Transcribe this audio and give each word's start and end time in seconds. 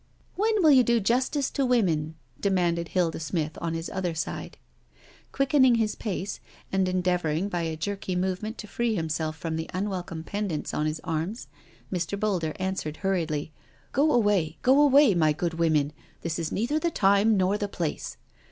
"When 0.35 0.63
will 0.63 0.71
you 0.71 0.83
do 0.83 0.99
justice 0.99 1.51
to 1.51 1.63
women?" 1.63 2.15
demanded 2.39 2.87
Hilda 2.87 3.19
Smith 3.19 3.55
on 3.61 3.75
his 3.75 3.87
other 3.87 4.15
side. 4.15 4.57
Quickening 5.31 5.75
his 5.75 5.93
pace, 5.93 6.39
and 6.71 6.89
endeavouring 6.89 7.49
by 7.49 7.61
a 7.61 7.77
jerky 7.77 8.13
IN 8.13 8.21
MIDDLEHAM 8.21 8.33
CHURCH 8.33 8.41
203 8.41 8.47
movement 8.49 8.57
to 8.57 8.67
free 8.75 8.95
himself 8.95 9.37
from 9.37 9.57
the 9.57 9.69
unwelcome 9.75 10.23
pendants 10.23 10.73
on 10.73 10.87
his 10.87 11.01
armsy 11.03 11.45
Mr. 11.93 12.19
Boulder 12.19 12.53
answered 12.55 12.97
hurriedly:" 13.05 13.51
Go 13.91 14.11
away, 14.11 14.57
go 14.63 14.81
away, 14.81 15.13
my 15.13 15.33
good 15.33 15.53
women, 15.53 15.93
this 16.21 16.39
is 16.39 16.51
neither 16.51 16.79
the 16.79 16.89
time 16.89 17.37
nor 17.37 17.55
the 17.59 17.67
place. 17.67 18.17